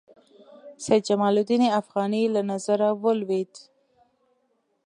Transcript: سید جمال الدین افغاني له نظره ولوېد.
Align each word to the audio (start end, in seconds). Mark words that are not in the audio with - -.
سید 0.83 1.03
جمال 1.07 1.35
الدین 1.37 1.63
افغاني 1.81 2.23
له 2.35 2.41
نظره 2.51 2.89
ولوېد. 3.03 3.53